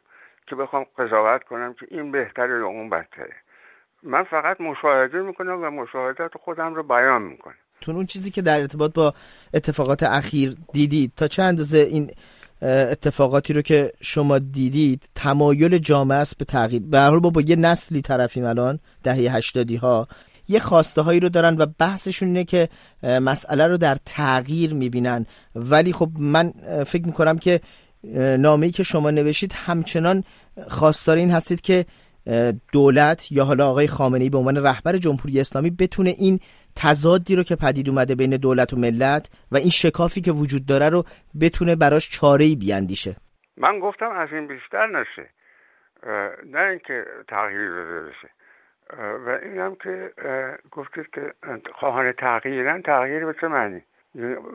که 0.47 0.55
بخوام 0.55 0.85
قضاوت 0.97 1.43
کنم 1.43 1.73
که 1.73 1.87
این 1.89 2.11
بهتره 2.11 2.59
یا 2.59 2.67
اون 2.67 2.89
بدتره. 2.89 3.35
من 4.03 4.23
فقط 4.23 4.61
مشاهده 4.61 5.21
می‌کنم 5.21 5.63
و 5.63 5.69
مشاهدات 5.69 6.37
خودم 6.37 6.75
رو 6.75 6.83
بیان 6.83 7.21
می‌کنم. 7.21 7.55
تون 7.85 7.95
اون 7.95 8.05
چیزی 8.05 8.31
که 8.31 8.41
در 8.41 8.59
ارتباط 8.59 8.93
با 8.93 9.13
اتفاقات 9.53 10.03
اخیر 10.03 10.57
دیدید. 10.73 11.11
تا 11.15 11.27
چه 11.27 11.43
اندازه 11.43 11.77
این 11.77 12.11
اتفاقاتی 12.61 13.53
رو 13.53 13.61
که 13.61 13.91
شما 14.01 14.39
دیدید 14.39 15.09
تمایل 15.15 15.77
جامعه 15.77 16.17
است 16.17 16.37
به 16.37 16.45
تغییر؟ 16.45 16.81
به 16.81 16.99
هر 16.99 17.19
با, 17.19 17.29
با 17.29 17.41
یه 17.41 17.55
نسلی 17.55 18.01
طرفیم 18.01 18.45
الان 18.45 18.79
دهه 19.03 19.17
هشتادی 19.17 19.75
ها 19.75 20.07
یه 20.47 20.59
خواسته 20.59 21.01
هایی 21.01 21.19
رو 21.19 21.29
دارن 21.29 21.57
و 21.57 21.65
بحثشون 21.79 22.27
اینه 22.27 22.43
که 22.43 22.69
مسئله 23.03 23.67
رو 23.67 23.77
در 23.77 23.97
تغییر 24.05 24.73
می‌بینن. 24.73 25.25
ولی 25.55 25.93
خب 25.93 26.09
من 26.19 26.53
فکر 26.87 27.05
می‌کنم 27.05 27.37
که 27.37 27.61
نامه‌ای 28.39 28.71
که 28.71 28.83
شما 28.83 29.11
نوشید 29.11 29.53
همچنان 29.55 30.23
خواستار 30.67 31.17
این 31.17 31.31
هستید 31.31 31.61
که 31.61 31.85
دولت 32.71 33.31
یا 33.31 33.45
حالا 33.45 33.69
آقای 33.69 33.87
خامنه‌ای 33.87 34.29
به 34.29 34.37
عنوان 34.37 34.57
رهبر 34.57 34.97
جمهوری 34.97 35.39
اسلامی 35.39 35.69
بتونه 35.69 36.15
این 36.17 36.39
تضادی 36.75 37.35
رو 37.35 37.43
که 37.43 37.55
پدید 37.55 37.89
اومده 37.89 38.15
بین 38.15 38.37
دولت 38.37 38.73
و 38.73 38.77
ملت 38.77 39.29
و 39.51 39.57
این 39.57 39.69
شکافی 39.69 40.21
که 40.21 40.31
وجود 40.31 40.65
داره 40.65 40.89
رو 40.89 41.03
بتونه 41.41 41.75
براش 41.75 42.09
چاره‌ای 42.09 42.55
بیاندیشه. 42.55 43.15
من 43.57 43.79
گفتم 43.79 44.11
از 44.11 44.29
این 44.31 44.47
بیشتر 44.47 44.87
نشه. 44.87 45.29
نه 46.45 46.59
اینکه 46.59 47.05
تغییر 47.27 47.69
داده 47.69 48.01
بشه. 48.01 48.29
و 49.25 49.29
اینم 49.43 49.75
که 49.75 50.11
گفتید 50.71 51.05
که 51.13 51.33
خواهان 51.79 52.11
تغییرن 52.11 52.81
تغییر 52.81 53.25
به 53.25 53.35
چه 53.41 53.47
معنی؟ 53.47 53.81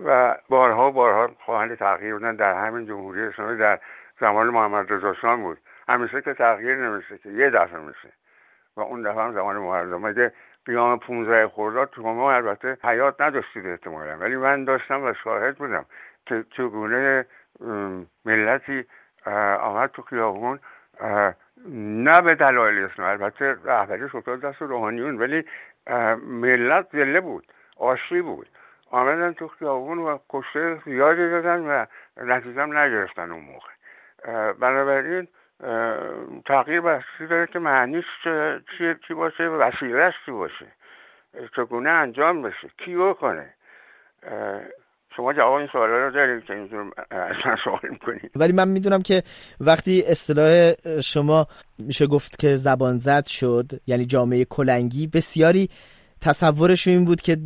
و 0.04 0.36
بارها 0.48 0.90
بارها 0.90 1.34
خواهان 1.44 1.76
تغییر 1.76 2.14
بودن 2.14 2.36
در 2.36 2.66
همین 2.66 2.86
جمهوری 2.86 3.22
اسلامی 3.22 3.58
در 3.58 3.80
زمان 4.20 4.50
محمد 4.50 4.92
رضا 4.92 5.14
شاه 5.14 5.36
بود. 5.36 5.58
همیشه 5.88 6.22
که 6.22 6.34
تغییر 6.34 6.76
نمیشه 6.76 7.18
که 7.18 7.28
یه 7.28 7.50
دفعه 7.50 7.80
میشه. 7.80 8.12
و 8.76 8.80
اون 8.80 9.02
دفعه 9.02 9.22
هم 9.22 9.34
زمان 9.34 9.56
محمد 9.56 10.32
قیام 10.66 10.98
15 10.98 11.48
خرداد 11.48 11.90
شما 11.96 12.32
البته 12.32 12.78
حیات 12.84 13.20
نداشتید 13.20 13.66
احتمالا. 13.66 14.16
ولی 14.16 14.36
من 14.36 14.64
داشتم 14.64 15.04
و 15.04 15.14
شاهد 15.24 15.56
بودم 15.58 15.84
که 16.26 16.44
چگونه 16.56 17.26
ملتی 18.24 18.84
آمد 19.60 19.90
تو 19.90 20.02
خیابون 20.02 20.58
نه 21.74 22.20
به 22.20 22.34
دلایل 22.34 22.84
اسم 22.84 23.02
البته 23.02 23.56
رهبریش 23.64 24.14
افتاد 24.14 24.40
دست 24.40 24.62
روحانیون 24.62 25.18
ولی 25.18 25.44
ملت 26.26 26.86
زله 26.92 27.20
بود 27.20 27.46
آشتی 27.76 28.22
بود. 28.22 28.48
آمدن 28.90 29.32
تو 29.32 29.48
خیابون 29.48 29.98
و 29.98 30.18
کشته 30.28 30.80
زیادی 30.84 31.30
دادن 31.30 31.60
و 31.60 31.84
نتیجه 32.16 32.66
نگرفتن 32.66 33.30
اون 33.30 33.44
موقع. 33.44 34.52
بنابراین 34.52 35.28
تغییر 36.46 36.80
بسیاری 36.80 37.26
داره 37.30 37.46
که 37.52 37.58
معنیش 37.58 38.04
چی, 38.78 38.84
چی 39.08 39.14
باشه 39.14 39.44
و 39.44 39.56
وسیلهش 39.56 40.14
چی 40.26 40.32
باشه. 40.32 40.66
چگونه 41.56 41.90
انجام 41.90 42.42
بشه؟ 42.42 42.68
کی 42.84 42.94
کنه 43.14 43.54
شما 45.16 45.32
جواب 45.32 45.52
این 45.52 45.68
سوالا 45.72 46.06
رو 46.06 46.10
دارید 46.10 46.44
که 46.44 46.54
اینجور 46.54 46.92
اصلا 47.10 47.56
سوال 47.64 47.80
می‌کنید. 47.90 48.30
ولی 48.36 48.52
من 48.52 48.68
می‌دونم 48.68 49.02
که 49.02 49.22
وقتی 49.60 50.02
اصطلاح 50.06 50.72
شما 51.00 51.46
میشه 51.78 52.06
گفت 52.06 52.38
که 52.38 52.48
زبان 52.48 52.98
زد 52.98 53.26
شد 53.26 53.66
یعنی 53.86 54.04
جامعه 54.04 54.44
کلنگی 54.44 55.06
بسیاری 55.06 55.68
تصورش 56.20 56.88
این 56.88 57.04
بود 57.04 57.20
که 57.20 57.36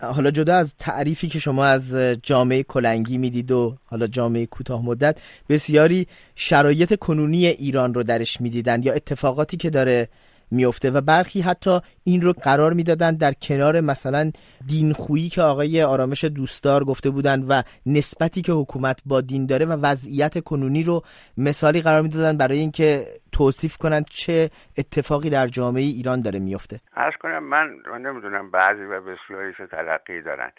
حالا 0.00 0.30
جدا 0.30 0.56
از 0.56 0.74
تعریفی 0.78 1.28
که 1.28 1.38
شما 1.38 1.64
از 1.64 1.94
جامعه 2.22 2.62
کلنگی 2.62 3.18
می‌دید 3.18 3.52
و 3.52 3.76
حالا 3.84 4.06
جامعه 4.06 4.46
کوتاه 4.46 4.84
مدت 4.84 5.18
بسیاری 5.48 6.06
شرایط 6.34 6.98
کنونی 6.98 7.46
ایران 7.46 7.94
رو 7.94 8.02
درش 8.02 8.40
می‌دیدن 8.40 8.82
یا 8.82 8.92
اتفاقاتی 8.92 9.56
که 9.56 9.70
داره 9.70 10.08
میفته 10.50 10.90
و 10.90 11.00
برخی 11.00 11.40
حتی 11.40 11.80
این 12.04 12.22
رو 12.22 12.32
قرار 12.32 12.72
می‌دادن 12.72 13.16
در 13.16 13.32
کنار 13.42 13.80
مثلا 13.80 14.30
دینخویی 14.66 15.28
که 15.28 15.42
آقای 15.42 15.82
آرامش 15.82 16.24
دوستدار 16.24 16.84
گفته 16.84 17.10
بودن 17.10 17.42
و 17.48 17.62
نسبتی 17.86 18.42
که 18.42 18.52
حکومت 18.52 19.00
با 19.06 19.20
دین 19.20 19.46
داره 19.46 19.66
و 19.66 19.72
وضعیت 19.82 20.44
کنونی 20.44 20.82
رو 20.82 21.02
مثالی 21.38 21.80
قرار 21.82 22.02
می‌دادن 22.02 22.38
برای 22.38 22.58
اینکه 22.58 23.04
توصیف 23.32 23.76
کنند 23.76 24.04
چه 24.10 24.50
اتفاقی 24.78 25.30
در 25.30 25.46
جامعه 25.46 25.82
ایران 25.82 26.20
داره 26.20 26.38
میفته 26.38 26.80
عرض 26.96 27.14
کنم 27.20 27.44
من 27.44 27.66
نمی‌دونم 28.00 28.50
بعضی 28.50 28.82
و 28.82 29.00
بسیاری 29.00 29.54
چه 29.58 29.66
تلقی 29.66 30.22
دارن. 30.22 30.50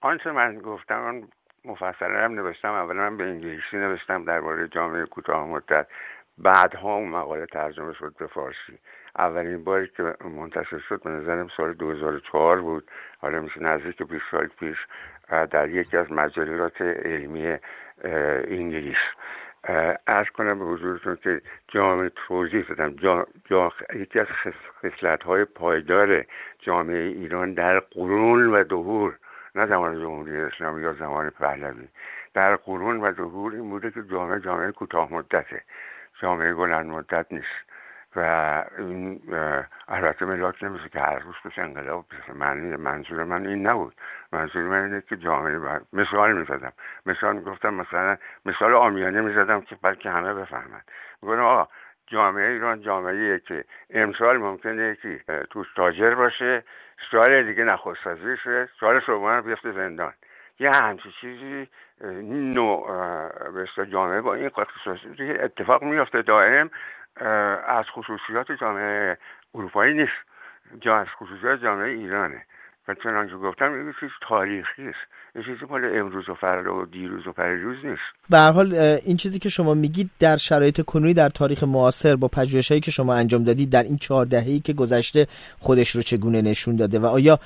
آنچه 0.00 0.30
من 0.30 0.58
گفتم 0.58 1.22
مفصلا 1.64 2.24
هم 2.24 2.32
نوشتم 2.34 2.72
اولا 2.72 3.10
من 3.10 3.16
به 3.16 3.24
انگلیسی 3.24 3.76
نوشتم 3.76 4.24
درباره 4.24 4.68
جامعه 4.68 5.06
کوتاه 5.06 5.46
مدت. 5.46 5.86
بعدها 6.38 6.94
اون 6.94 7.08
مقاله 7.08 7.46
ترجمه 7.46 7.94
شد 7.94 8.14
به 8.18 8.26
فارسی. 8.26 8.78
اولین 9.18 9.64
باری 9.64 9.88
که 9.96 10.14
منتشر 10.24 10.78
شد 10.78 11.02
به 11.02 11.10
نظرم 11.10 11.48
سال 11.56 11.72
2004 11.72 12.60
بود. 12.60 12.90
حالا 13.20 13.40
میشه 13.40 13.62
نزدیک 13.62 14.02
20 14.02 14.24
سال 14.30 14.46
پیش 14.46 14.76
در 15.50 15.68
یکی 15.68 15.96
از 15.96 16.12
مجلات 16.12 16.82
علمی 16.82 17.56
انگلیس. 18.48 18.96
ارز 20.06 20.26
کنم 20.28 20.58
به 20.58 20.64
حضورتون 20.64 21.16
که 21.16 21.40
جامعه 21.68 22.10
توضیح 22.26 22.64
دادم. 22.68 22.96
جا، 22.96 23.26
جا، 23.44 23.72
یکی 23.94 24.20
از 24.20 24.26
خصلت 24.82 25.22
های 25.22 25.44
پایدار 25.44 26.24
جامعه 26.58 26.98
ایران 26.98 27.52
در 27.54 27.80
قرون 27.80 28.46
و 28.46 28.64
دهور 28.64 29.18
نه 29.54 29.66
زمان 29.66 30.00
جمهوری 30.00 30.36
اسلامی 30.36 30.82
یا 30.82 30.92
زمان 30.92 31.30
پهلوی. 31.30 31.88
در 32.34 32.56
قرون 32.56 32.96
و 33.00 33.12
دهور 33.12 33.52
این 33.52 33.70
بوده 33.70 33.90
که 33.90 34.02
جامعه 34.02 34.40
جامعه 34.40 34.72
کوتاه 34.72 35.12
مدته. 35.12 35.62
جامعه 36.20 36.54
بلند 36.54 36.86
مدت 36.86 37.26
نیست. 37.30 37.68
و 38.16 38.20
این 38.78 39.20
البته 39.88 40.24
ملاک 40.24 40.64
نمیشه 40.64 40.88
که 40.88 41.00
هر 41.00 41.18
روز 41.18 41.34
بشه 41.44 41.62
انقلاب 41.62 42.04
بشه. 42.08 42.32
من 42.32 42.56
منظور 42.76 43.24
من 43.24 43.46
این 43.46 43.66
نبود. 43.66 43.94
منظور 44.32 44.62
من 44.62 44.84
اینه 44.84 45.00
که 45.00 45.16
جامعه 45.16 45.58
باید. 45.58 45.82
مثال 45.92 46.32
می‌زدم. 46.32 46.72
مثال 47.06 47.36
می‌گفتم 47.36 47.74
مثلا 47.74 48.16
مثال 48.46 48.74
آمیانه 48.74 49.20
می‌زدم 49.20 49.60
که 49.60 49.76
بلکه 49.82 50.10
همه 50.10 50.34
بفهمن. 50.34 50.80
می‌گفتم 51.22 51.42
آقا 51.42 51.68
جامعه 52.06 52.50
ایران 52.50 52.80
جامعه 52.80 53.38
که 53.38 53.64
امسال 53.90 54.36
ممکنه 54.36 54.96
که 55.02 55.20
توش 55.50 55.66
تاجر 55.76 56.14
باشه 56.14 56.64
سال 57.10 57.42
دیگه 57.42 57.64
نخست 57.64 58.36
شه 58.44 58.68
سال 58.80 59.00
سوم 59.00 59.40
بیفته 59.40 59.72
زندان. 59.72 60.12
یه 60.60 60.70
همچی 60.70 61.12
چیزی 61.20 61.68
نوع 62.54 62.86
به 63.50 63.84
جامعه 63.86 64.20
با 64.20 64.34
این 64.34 64.50
اتفاق 65.40 65.82
میفته 65.82 66.22
دائم 66.22 66.70
از 67.68 67.84
خصوصیات 67.94 68.46
جامعه 68.60 69.18
اروپایی 69.54 69.94
نیست. 69.94 70.18
جا 70.80 70.96
از 70.96 71.06
خصوصیات 71.18 71.62
جامعه 71.62 71.90
ایرانه. 71.90 72.42
و 72.88 72.94
چنانکه 72.94 73.34
گفتم 73.34 73.72
این 73.72 73.94
چیز 74.00 74.10
تاریخی 74.28 74.82
است. 74.82 74.98
این 75.34 75.44
چیزی 75.44 75.66
مال 75.70 75.84
امروز 75.84 76.28
و 76.28 76.34
فردا 76.34 76.74
و 76.74 76.84
دیروز 76.86 77.26
و 77.26 77.32
پریروز 77.32 77.76
نیست. 77.84 78.02
به 78.30 78.38
هر 78.38 78.50
حال 78.50 78.74
این 78.74 79.16
چیزی 79.16 79.38
که 79.38 79.48
شما 79.48 79.74
میگید 79.74 80.10
در 80.18 80.36
شرایط 80.36 80.80
کنونی 80.80 81.14
در 81.14 81.28
تاریخ 81.28 81.62
معاصر 81.64 82.16
با 82.16 82.28
پژوهشایی 82.28 82.80
که 82.80 82.90
شما 82.90 83.14
انجام 83.14 83.44
دادید 83.44 83.70
در 83.70 83.82
این 83.82 83.96
چهار 83.96 84.26
دهه‌ای 84.26 84.60
که 84.60 84.72
گذشته 84.72 85.26
خودش 85.58 85.90
رو 85.90 86.02
چگونه 86.02 86.42
نشون 86.42 86.76
داده 86.76 86.98
و 86.98 87.06
آیا 87.06 87.38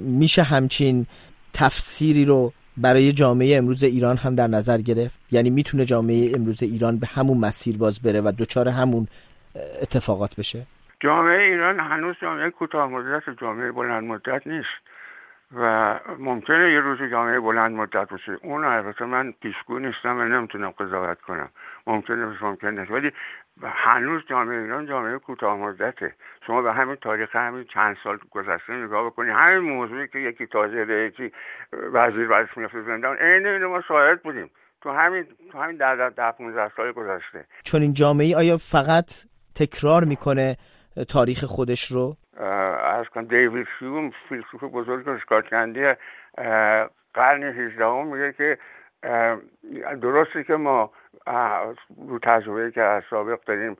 میشه 0.00 0.42
همچین 0.42 1.06
تفسیری 1.52 2.24
رو 2.24 2.52
برای 2.76 3.12
جامعه 3.12 3.56
امروز 3.56 3.84
ایران 3.84 4.16
هم 4.16 4.34
در 4.34 4.46
نظر 4.46 4.78
گرفت. 4.78 5.20
یعنی 5.32 5.50
می‌تونه 5.50 5.84
جامعه 5.84 6.32
امروز 6.34 6.62
ایران 6.62 6.98
به 6.98 7.06
همون 7.06 7.38
مسیر 7.38 7.78
باز 7.78 8.00
بره 8.02 8.20
و 8.20 8.32
دچار 8.38 8.68
همون 8.68 9.06
اتفاقات 9.82 10.36
بشه. 10.36 10.66
جامعه 11.00 11.40
ایران 11.40 11.80
هنوز 11.80 12.16
جامعه 12.22 12.50
کوتاه 12.50 12.88
مدت 12.88 13.22
جامعه 13.40 13.72
بلند 13.72 14.04
مدت 14.04 14.46
نیست. 14.46 14.76
و 15.54 15.94
ممکنه 16.18 16.72
یه 16.72 16.80
روز 16.80 17.10
جامعه 17.10 17.40
بلند 17.40 17.76
مدت 17.76 18.08
باشه. 18.08 18.38
اون 18.42 18.64
البته 18.64 19.04
من 19.04 19.32
پیشگو 19.42 19.78
نیستم 19.78 20.18
و 20.18 20.24
نمی‌تونم 20.24 20.70
قضاوت 20.70 21.20
کنم. 21.20 21.48
ممکنه 21.86 22.26
باشه 22.26 22.44
ممکنه 22.44 22.84
ولی 22.90 23.12
هنوز 23.62 24.22
جامعه 24.30 24.62
ایران 24.62 24.86
جامعه 24.86 25.18
کوتاه 25.18 25.56
مدته. 25.56 26.14
شما 26.46 26.62
به 26.62 26.72
همین 26.72 26.96
تاریخ 26.96 27.36
همین 27.36 27.64
چند 27.74 27.96
سال 28.04 28.18
گذشته 28.30 28.72
نگاه 28.72 29.06
بکنید 29.06 29.30
همین 29.30 29.58
موضوعی 29.58 30.08
که 30.08 30.18
یکی 30.18 30.46
تازه 30.46 31.10
یکی 31.12 31.32
وزیر 31.92 32.28
برش 32.28 32.48
میفته 32.56 32.82
زندان 32.82 33.16
عین 33.16 33.46
اینو 33.46 33.68
ما 33.68 33.80
شاهد 33.88 34.22
بودیم. 34.22 34.50
تو 34.82 34.90
همین 34.90 35.26
تو 35.52 35.58
همین 35.58 35.76
در 35.76 36.10
در 36.10 36.32
15 36.32 36.70
سال 36.76 36.92
گذشته. 36.92 37.44
چون 37.64 37.82
این 37.82 37.92
جامعه 37.92 38.36
آیا 38.36 38.56
فقط 38.58 39.10
تکرار 39.54 40.04
می‌کنه 40.04 40.56
تاریخ 41.04 41.44
خودش 41.44 41.84
رو؟ 41.84 42.16
از 42.84 43.06
کنم 43.14 43.24
دیوید 43.24 43.66
هیوم 43.80 44.10
فیلسوف 44.28 44.64
بزرگ 44.72 45.08
اسکاتلندی 45.08 45.94
قرن 47.14 47.42
18 47.42 48.02
میگه 48.02 48.32
که 48.32 48.58
درسته 50.02 50.44
که 50.44 50.52
ما 50.52 50.90
رو 52.08 52.18
تجربه 52.22 52.70
که 52.70 52.82
از 52.82 53.02
سابق 53.10 53.38
داریم 53.46 53.76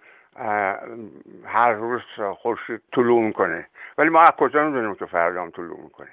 هر 1.44 1.72
روز 1.72 2.00
خورشید 2.42 2.80
طلوع 2.92 3.22
می‌کنه. 3.22 3.66
ولی 3.98 4.08
ما 4.08 4.22
از 4.22 4.30
کجا 4.38 4.64
می‌دونیم 4.64 4.94
که 4.94 5.06
فردا 5.06 5.42
هم 5.42 5.50
طلوع 5.50 5.80
می‌کنه؟ 5.82 6.08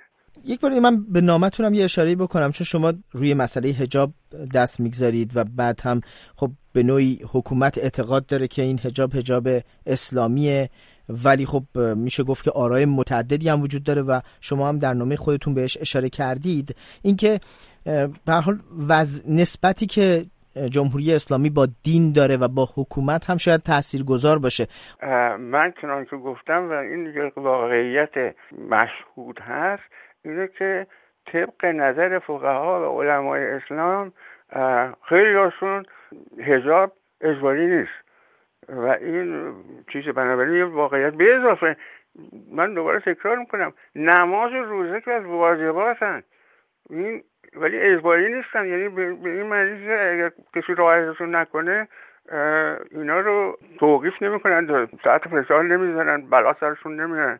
یک 0.45 0.61
بار 0.61 0.71
من 0.79 0.95
به 1.13 1.21
نامتونم 1.21 1.73
یه 1.73 1.83
اشاره 1.83 2.15
بکنم 2.15 2.51
چون 2.51 2.65
شما 2.65 2.93
روی 3.11 3.33
مسئله 3.33 3.69
هجاب 3.69 4.09
دست 4.55 4.79
می‌گذارید 4.79 5.31
و 5.37 5.43
بعد 5.57 5.81
هم 5.83 6.01
خب 6.35 6.49
به 6.73 6.83
نوعی 6.83 7.19
حکومت 7.33 7.77
اعتقاد 7.77 8.25
داره 8.25 8.47
که 8.47 8.61
این 8.61 8.79
هجاب 8.83 9.15
هجاب 9.15 9.47
اسلامیه. 9.85 10.69
ولی 11.09 11.45
خب 11.45 11.63
میشه 11.95 12.23
گفت 12.23 12.43
که 12.43 12.51
آرای 12.51 12.85
متعددی 12.85 13.49
هم 13.49 13.61
وجود 13.61 13.83
داره 13.83 14.01
و 14.01 14.19
شما 14.41 14.69
هم 14.69 14.79
در 14.79 14.93
نامه 14.93 15.15
خودتون 15.15 15.53
بهش 15.53 15.77
اشاره 15.81 16.09
کردید. 16.09 16.75
اینکه 17.03 17.39
به 18.25 18.33
حال 18.45 18.59
نسبتی 19.29 19.85
که 19.85 20.25
جمهوری 20.71 21.13
اسلامی 21.13 21.49
با 21.49 21.67
دین 21.83 22.13
داره 22.13 22.37
و 22.37 22.47
با 22.47 22.67
حکومت 22.75 23.29
هم 23.29 23.37
شاید 23.37 23.61
تأثیر 23.61 24.03
گذار 24.03 24.39
باشه 24.39 24.67
من 25.39 25.73
چنان 25.81 26.05
که 26.05 26.15
گفتم 26.15 26.69
و 26.69 26.73
این 26.73 27.31
واقعیت 27.35 28.35
مشهود 28.69 29.39
هست 29.39 29.83
اینه 30.25 30.49
که 30.59 30.87
طبق 31.25 31.65
نظر 31.65 32.19
فقها 32.19 32.81
و 32.81 33.01
علمای 33.01 33.43
اسلام 33.45 34.13
خیلی 35.09 35.33
هاشون 35.33 35.85
هجاب 36.39 36.91
اجباری 37.21 37.67
نیست. 37.67 38.02
و 38.69 38.87
این 38.87 39.53
چیز 39.91 40.05
بنابراین 40.07 40.63
واقعیت 40.63 41.13
به 41.13 41.35
اضافه. 41.35 41.77
من 42.51 42.73
دوباره 42.73 42.99
تکرار 42.99 43.37
می‌کنم. 43.37 43.73
نماز 43.95 44.51
و 44.51 44.63
روزه 44.63 45.01
که 45.01 45.11
از 45.11 45.25
واجباتن. 45.25 46.23
این 46.89 47.23
ولی 47.55 47.79
اجباری 47.79 48.33
نیستن. 48.33 48.65
یعنی 48.65 48.89
به 48.89 49.29
این 49.29 49.43
معنی 49.43 49.91
اگر 49.91 50.31
کسی 50.55 50.73
رعایتشون 50.73 51.35
نکنه 51.35 51.87
اینا 52.91 53.19
رو 53.19 53.57
توقیف 53.79 54.13
نمی‌کنن. 54.21 54.87
ساعت 55.03 55.27
فشار 55.27 55.63
نمی‌زنن 55.63 56.29
بلا 56.29 56.53
سرشون 56.59 57.01
نمیارن 57.01 57.39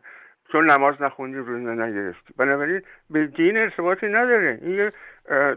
چون 0.54 0.70
نماز 0.70 0.94
نخوندی 1.00 1.38
روزه 1.38 1.70
نگرفتی. 1.70 2.34
بنابراین 2.36 2.82
به 3.10 3.26
دین 3.26 3.56
ارتباطی 3.56 4.06
نداره. 4.06 4.58
این 4.62 4.74
یه 4.74 4.92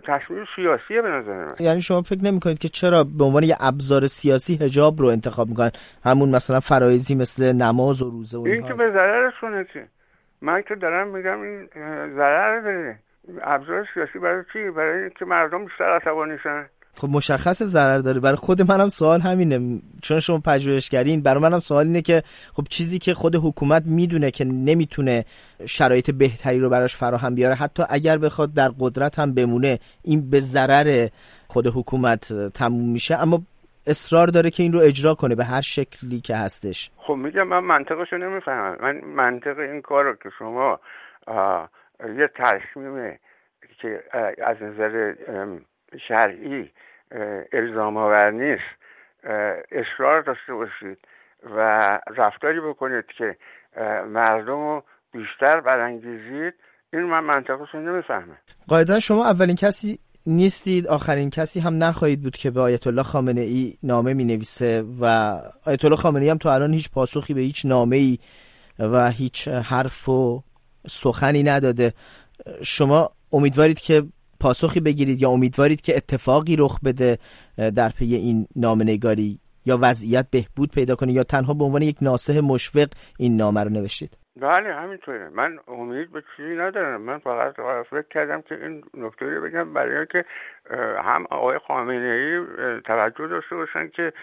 تصمیم 0.08 0.46
سیاسیه 0.56 1.02
به 1.02 1.10
نظر 1.10 1.46
من. 1.46 1.54
یعنی 1.60 1.82
شما 1.82 2.02
فکر 2.02 2.24
نمی 2.24 2.40
کنید 2.40 2.60
که 2.60 2.68
چرا 2.68 3.04
به 3.18 3.24
عنوان 3.24 3.44
یه 3.44 3.56
ابزار 3.60 4.08
سیاسی 4.08 4.56
هجاب 4.66 5.00
رو 5.00 5.08
انتخاب 5.08 5.48
می‌کنن؟ 5.48 5.72
همون 6.06 6.30
مثلا 6.30 6.60
فرایزی 6.60 7.16
مثل 7.16 7.52
نماز 7.52 8.02
و 8.02 8.10
روزه 8.10 8.38
و 8.38 8.42
این 8.42 8.64
که 8.64 8.74
به 8.74 8.86
ضررشونه 8.88 9.66
که 9.74 9.88
من 10.42 10.62
که 10.62 10.76
دارم 10.76 11.08
میگم 11.08 11.42
این 11.42 11.68
ضرر 12.16 12.62
داره. 12.62 13.00
ابزار 13.42 13.88
سیاسی 13.94 14.20
برای 14.20 14.44
چی؟ 14.54 14.70
برای 14.70 15.02
اینکه 15.02 15.26
مردم 15.26 15.66
بیشتر 15.66 15.96
عصبانی 15.96 16.38
شن. 16.44 16.66
خب 16.98 17.08
مشخص 17.10 17.64
ضرر 17.64 17.98
داره. 17.98 18.20
برای 18.20 18.36
خود 18.36 18.62
منم 18.62 18.88
سوال 18.88 19.22
همینه. 19.22 19.82
چون 20.02 20.20
شما 20.20 20.40
پژوهشگرین 20.46 21.22
برای 21.22 21.42
منم 21.44 21.60
سوال 21.60 21.86
اینه 21.86 22.02
که 22.02 22.22
خب 22.54 22.64
چیزی 22.70 23.00
که 23.00 23.14
خود 23.14 23.36
حکومت 23.36 23.84
می‌دونه 23.86 24.32
که 24.32 24.46
نمی‌تونه 24.46 25.26
شرایط 25.66 26.12
بهتری 26.12 26.60
رو 26.60 26.70
براش 26.70 26.96
فراهم 26.96 27.36
بیاره 27.36 27.56
حتی 27.56 27.84
اگر 27.90 28.18
بخواد 28.18 28.54
در 28.54 28.70
قدرت 28.80 29.20
هم 29.20 29.34
بمونه 29.34 29.80
این 30.04 30.30
به 30.30 30.40
ضرر 30.40 31.08
خود 31.48 31.68
حکومت 31.68 32.34
تموم 32.54 32.92
میشه. 32.92 33.16
اما 33.16 33.42
اصرار 33.88 34.28
داره 34.28 34.50
که 34.50 34.64
این 34.64 34.74
رو 34.74 34.80
اجرا 34.80 35.14
کنه 35.16 35.36
به 35.36 35.44
هر 35.44 35.62
شکلی 35.62 36.20
که 36.20 36.36
هستش. 36.36 36.92
خب 36.98 37.14
میگم 37.14 37.48
من 37.48 37.60
منطقش 37.60 38.08
رو 38.12 38.18
نمی‌فهمم. 38.18 38.78
من 38.82 39.02
منطق 39.06 39.60
این 39.60 39.82
کار 39.82 40.04
رو 40.04 40.16
که 40.16 40.30
شما 40.40 40.80
یه 42.00 42.30
تصمیم 42.36 43.20
که 43.82 44.04
از 44.46 44.58
نظر 44.62 45.14
شرعی 46.08 46.72
الزام 47.54 47.98
آور 47.98 48.32
نیست. 48.32 48.78
اصرار 49.72 50.22
داشته 50.22 50.54
باشید 50.54 50.98
و 51.56 51.60
رفتاری 52.18 52.60
بکنید 52.60 53.06
که 53.18 53.36
مردم 54.08 54.48
رو 54.48 54.84
بیشتر 55.14 55.62
برانگیزید. 55.62 56.54
این 56.94 57.04
من 57.04 57.20
منطقش 57.20 57.68
رو 57.74 57.80
نمی‌فهمم. 57.80 58.38
قاعدا 58.68 59.00
شما 59.00 59.26
اولین 59.26 59.56
کسی 59.56 60.00
نیستید 60.26 60.88
آخرین 60.88 61.30
کسی 61.30 61.60
هم 61.60 61.84
نخواهید 61.84 62.22
بود 62.22 62.36
که 62.36 62.52
به 62.52 62.62
آیت 62.62 62.88
الله 62.88 63.04
خامنه 63.04 63.42
ای 63.42 63.74
نامه 63.84 64.14
می 64.14 64.26
نویسه 64.26 64.84
و 65.02 65.06
آیت 65.66 65.86
الله 65.86 65.98
خامنه 65.98 66.24
ای 66.24 66.30
هم 66.30 66.38
تو 66.38 66.50
الان 66.50 66.74
هیچ 66.74 66.92
پاسخی 66.92 67.34
به 67.34 67.42
هیچ 67.42 67.66
نامه 67.66 67.96
ای 67.96 68.18
و 68.80 69.10
هیچ 69.10 69.48
حرف 69.48 70.10
و 70.10 70.44
سخنی 70.88 71.44
نداده. 71.44 71.94
شما 72.64 73.12
امیدوارید 73.32 73.80
که 73.80 74.04
پاسخی 74.40 74.80
بگیرید 74.80 75.22
یا 75.22 75.30
امیدوارید 75.30 75.82
که 75.82 75.98
اتفاقی 75.98 76.56
رخ 76.60 76.80
بده 76.86 77.18
در 77.76 77.90
پی 77.90 78.16
این 78.16 78.48
نامنگاری 78.56 79.40
یا 79.66 79.78
وضعیت 79.82 80.26
بهبود 80.32 80.72
پیدا 80.72 80.96
کنه 80.96 81.12
یا 81.14 81.24
تنها 81.24 81.54
به 81.54 81.64
عنوان 81.64 81.82
یک 81.82 81.98
ناسه 82.02 82.42
مشفق 82.42 82.88
این 83.20 83.38
نامه 83.38 83.64
رو 83.64 83.70
نوشتید؟ 83.70 84.18
بله 84.42 84.74
همینطوره. 84.74 85.30
من 85.30 85.60
امید 85.68 86.12
به 86.12 86.24
چیزی 86.38 86.56
ندارم. 86.56 87.02
من 87.02 87.20
فقط 87.20 87.56
فکر 87.90 88.06
کردم 88.10 88.42
که 88.42 88.56
این 88.56 88.84
نکته 88.94 89.26
رو 89.26 89.42
بگم 89.42 89.74
برای 89.74 90.06
که 90.12 90.26
هم 91.04 91.26
آقای 91.30 91.60
خامنه 91.68 92.08
ای 92.08 92.46
توجه 92.82 93.28
داشته 93.28 93.56
باشن 93.56 93.88
که 93.88 94.14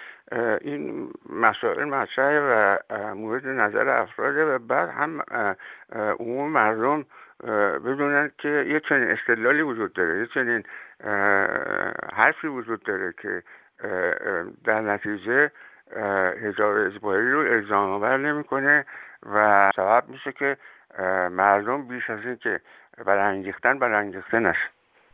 این 0.61 1.11
مسائل 1.31 1.85
مطرحه 1.85 2.41
و 2.41 2.77
مورد 3.15 3.47
نظر 3.47 3.89
افراده 3.89 4.45
و 4.45 4.59
بعد 4.59 4.89
هم 4.89 5.23
عموم 6.19 6.51
مردم 6.51 7.05
بدونن 7.85 8.31
که 8.39 8.49
یه 8.49 8.81
چنین 8.89 9.11
استدلالی 9.11 9.63
وجود 9.63 9.93
داره 9.93 10.21
یه 10.21 10.27
چنین 10.35 10.63
حرفی 12.13 12.47
وجود 12.47 12.83
داره 12.83 13.15
که 13.23 13.43
در 14.65 14.81
نتیجه 14.81 15.51
هجاب 16.47 16.77
اجباری 16.77 17.33
رو 17.33 17.39
الزام 17.39 17.91
آور 17.91 18.17
نمی‌کنه 18.17 18.85
و 19.35 19.71
سبب 19.77 20.05
میشه 20.09 20.33
که 20.33 20.57
مردم 21.31 21.89
بیش 21.89 22.11
از 22.11 22.19
این 22.25 22.37
که 22.37 22.61
برانگیختن 23.07 23.79
برانگیخته 23.79 24.39
نشه. 24.39 24.69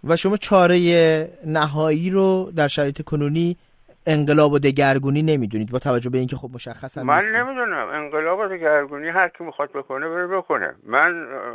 و 0.05 0.17
شما 0.17 0.37
چاره 0.37 0.77
نهایی 1.47 2.11
رو 2.11 2.53
در 2.57 2.69
شرایط 2.69 3.03
کنونی 3.03 3.57
انقلاب 4.07 4.53
و 4.53 4.59
دگرگونی 4.59 5.23
نمی‌دونید. 5.23 5.71
با 5.73 5.79
توجه 5.79 6.11
به 6.11 6.19
اینکه 6.19 6.37
خب 6.37 6.49
مشخص 6.55 6.99
هم 6.99 7.07
من 7.07 7.23
نمی‌دونم. 7.35 7.89
انقلاب 7.89 8.39
و 8.39 8.47
دگرگونی 8.47 9.09
هر 9.09 9.29
کی 9.29 9.45
می‌خواد 9.45 9.73
بکنه 9.73 10.09
بره 10.09 10.27
بکنه. 10.27 10.75
من 10.87 11.13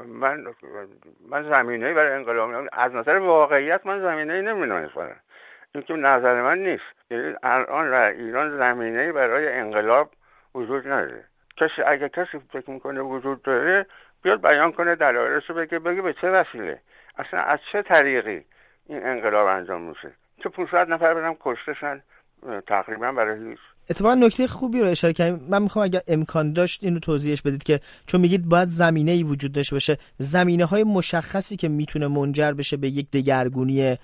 من 0.07 0.45
من 1.29 1.55
زمینه 1.55 1.93
برای 1.93 2.13
انقلاب 2.13 2.67
از 2.73 2.91
نظر 2.91 3.15
واقعیت 3.15 3.85
من 3.85 4.01
زمینه 4.01 4.41
نمی‌دونم 4.41 4.89
این 5.75 5.83
که 5.83 5.93
نظر 5.93 6.41
من 6.41 6.57
نیست. 6.57 6.83
یعنی 7.11 7.33
الان 7.43 7.91
در 7.91 8.11
ایران 8.11 8.57
زمینه 8.57 9.11
برای 9.11 9.47
انقلاب 9.47 10.11
وجود 10.55 10.87
نداره. 10.87 11.23
کسی 11.57 11.81
اگه 11.87 12.09
کسی 12.09 12.39
فکر 12.53 12.71
می‌کنه 12.71 13.01
وجود 13.01 13.41
داره 13.41 13.85
بیاد 14.23 14.41
بیان 14.41 14.71
کنه 14.71 14.95
دلایلش 14.95 15.49
رو 15.49 15.55
بگه 15.55 15.79
بگه 15.79 16.01
به 16.01 16.13
چه 16.13 16.29
وسیله. 16.29 16.79
اصلا 17.17 17.39
از 17.39 17.59
چه 17.71 17.81
طریقی 17.81 18.45
این 18.87 19.05
انقلاب 19.05 19.47
انجام 19.47 19.81
میشه؟ 19.81 20.11
که 20.37 20.49
500 20.49 20.89
نفر 20.89 21.13
برم 21.13 21.35
کشتشن 21.39 22.01
تقریبا 22.67 23.11
برای 23.11 23.49
هیچ. 23.49 23.59
اتفاقا 23.89 24.15
نکته 24.15 24.47
خوبی 24.47 24.79
رو 24.79 24.87
اشاره 24.87 25.13
کردیم 25.13 25.47
من 25.49 25.61
می‌خوام 25.61 25.85
اگر 25.85 26.01
امکان 26.07 26.53
داشت 26.53 26.83
اینو 26.83 26.99
توضیحش 26.99 27.41
بدید 27.41 27.63
که 27.63 27.79
چون 28.07 28.21
میگید 28.21 28.49
باید 28.49 28.67
زمینه 28.67 29.11
ای 29.11 29.23
وجود 29.23 29.51
داشته 29.51 29.75
باشه 29.75 29.97
زمینه 30.17 30.65
های 30.65 30.83
مشخصی 30.83 31.55
که 31.55 31.67
می‌تونه 31.67 32.07
منجر 32.07 32.51
بشه 32.51 32.77
به 32.77 32.89
یک 32.89 33.11
دگرگونی 33.11 33.97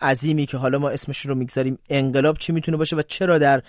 عظیمی 0.00 0.46
که 0.46 0.56
حالا 0.56 0.78
ما 0.78 0.88
اسمش 0.88 1.26
رو 1.26 1.34
می‌گذاریم 1.34 1.78
انقلاب 1.90 2.36
چی 2.36 2.52
می‌تونه 2.52 2.76
باشه 2.76 2.96
و 2.96 3.02
چرا 3.02 3.38
در 3.38 3.62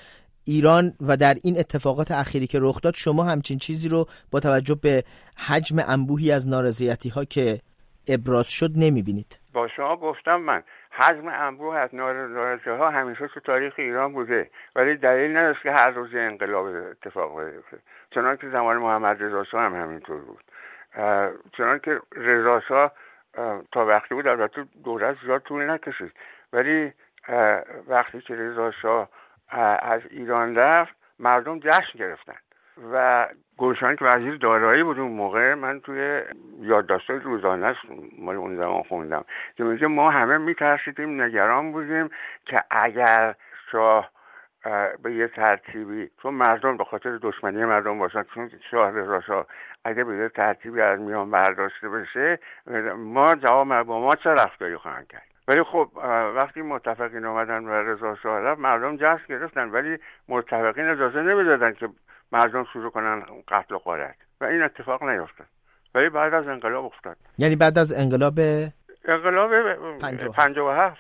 ایران 0.46 0.94
و 1.02 1.18
در 1.18 1.36
این 1.44 1.60
اتفاقات 1.60 2.12
اخیری 2.12 2.48
که 2.48 2.60
رخ 2.62 2.82
داد 2.82 2.94
شما 2.96 3.24
همچین 3.24 3.58
چیزی 3.58 3.90
رو 3.90 4.06
با 4.32 4.40
توجه 4.40 4.76
به 4.76 5.04
حجم 5.36 5.76
انبوهی 5.88 6.32
از 6.32 6.48
نارضایتی 6.48 7.10
ها 7.10 7.26
که 7.26 7.60
ابراز 8.08 8.50
شد 8.50 8.72
نمی‌بینید؟ 8.76 9.40
با 9.54 9.68
شما 9.76 9.98
گفتم 9.98 10.36
من. 10.36 10.64
حجم 10.92 11.28
انبوه 11.28 11.78
از 11.78 11.96
نارضایتی 11.96 12.70
ها 12.70 12.90
همیشه 12.90 13.28
تو 13.28 13.40
تاریخ 13.40 13.74
ایران 13.78 14.14
بوده. 14.14 14.50
ولی 14.76 14.96
دلیل 14.96 15.38
نداشت 15.38 15.62
که 15.62 15.72
هر 15.72 15.90
روز 15.90 16.16
انقلاب 16.16 16.66
اتفاق 16.66 17.44
بیفته. 17.44 17.78
چنان 18.12 18.38
که 18.38 18.50
زمان 18.50 18.78
محمد 18.78 19.24
رضا 19.24 19.60
هم 19.60 19.76
همینطور 19.76 20.22
بود. 20.22 20.44
چنان 21.58 21.80
که 21.80 22.02
رضا 22.16 22.92
تا 23.72 23.86
وقتی 23.86 24.16
بود 24.16 24.28
البته 24.28 24.66
دولت 24.84 25.18
زیاد 25.26 25.42
طول 25.42 25.70
نکشید. 25.70 26.12
ولی 26.54 26.94
وقتی 27.88 28.22
که 28.22 28.36
رضا 28.36 29.08
از 29.82 30.02
ایران 30.10 30.56
رفت 30.56 30.96
مردم 31.20 31.60
جشن 31.60 32.00
گرفتن. 32.00 32.36
و 32.94 33.28
گلشن 33.60 33.96
که 33.96 34.06
وزیر 34.06 34.36
دارایی 34.36 34.84
بود 34.84 35.00
اون 35.00 35.12
موقع 35.12 35.54
من 35.54 35.80
توی 35.80 36.22
یادداشت‌های 36.62 37.20
روزانه 37.20 37.76
مال 38.20 38.36
اون 38.36 38.58
زمان 38.58 38.84
خوندم. 38.84 39.26
که 39.56 39.64
میگه 39.64 39.88
ما 39.88 40.10
همه 40.10 40.38
میترسیدیم 40.38 41.22
نگران 41.22 41.72
بودیم 41.72 42.10
که 42.46 42.64
اگر 42.72 43.36
شاه 43.72 44.10
به 45.04 45.14
یه 45.14 45.28
ترتیبی 45.28 46.10
چون 46.22 46.34
مردم 46.34 46.78
به 46.78 46.84
خاطر 46.84 47.20
دشمنی 47.22 47.66
مردم 47.66 48.00
باشن 48.00 48.24
چون 48.24 48.52
شاه 48.72 48.92
رضا 48.92 49.46
اگه 49.86 50.04
به 50.04 50.18
یه 50.18 50.30
ترتیبی 50.30 50.82
از 50.82 51.00
میان 51.00 51.32
برداشته 51.32 51.90
بشه 51.90 52.40
ما 52.98 53.36
جواب 53.36 53.84
با 53.84 54.00
ما 54.00 54.16
چه 54.16 54.30
رفتاری 54.30 54.78
خواهند 54.78 55.08
کرد؟ 55.08 55.24
ولی 55.48 55.64
خب 55.64 55.90
وقتی 56.36 56.62
متفقین 56.62 57.26
اومدن 57.26 57.64
و 57.66 57.72
رضا 57.72 58.16
شاه 58.16 58.40
رفت 58.40 58.60
مردم 58.60 58.98
جشن 58.98 59.26
گرفتن 59.30 59.70
ولی 59.70 59.98
متفقین 60.28 60.90
اجازه 60.90 61.22
نمی‌دادن 61.22 61.74
که 61.74 61.90
مردم 62.32 62.66
شروع 62.74 62.92
کنن 62.92 63.24
قتل 63.48 63.76
و 63.76 63.78
غارت. 63.78 64.16
و 64.42 64.46
این 64.46 64.62
اتفاق 64.62 65.04
نیفتاد. 65.04 65.48
ولی 65.96 66.10
بعد 66.10 66.34
از 66.34 66.48
انقلاب 66.48 66.86
افتاد. 66.86 67.18
یعنی 67.38 67.56
بعد 67.56 67.78
از 67.80 67.94
انقلاب 67.94 68.40
انقلاب 69.08 69.52
57 70.36 71.00